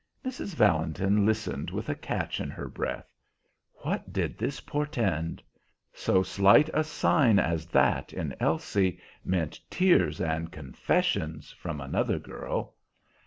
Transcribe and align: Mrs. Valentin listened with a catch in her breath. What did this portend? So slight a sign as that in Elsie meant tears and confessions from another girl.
Mrs. 0.25 0.55
Valentin 0.55 1.27
listened 1.27 1.69
with 1.69 1.87
a 1.87 1.93
catch 1.93 2.39
in 2.39 2.49
her 2.49 2.67
breath. 2.67 3.13
What 3.83 4.11
did 4.11 4.35
this 4.35 4.59
portend? 4.59 5.43
So 5.93 6.23
slight 6.23 6.71
a 6.73 6.83
sign 6.83 7.37
as 7.37 7.67
that 7.67 8.11
in 8.11 8.33
Elsie 8.39 8.99
meant 9.23 9.59
tears 9.69 10.19
and 10.19 10.51
confessions 10.51 11.51
from 11.51 11.79
another 11.79 12.17
girl. 12.17 12.73